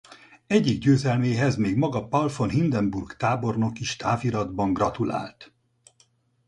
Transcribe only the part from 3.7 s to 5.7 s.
is táviratban gratulált.